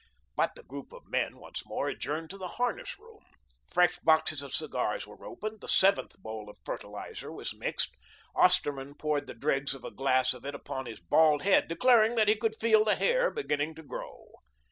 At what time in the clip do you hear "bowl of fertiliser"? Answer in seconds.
6.17-7.31